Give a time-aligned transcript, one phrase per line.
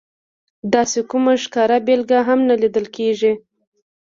[0.73, 3.33] داسې کومه ښکاره بېلګه هم نه لیدل کېږي.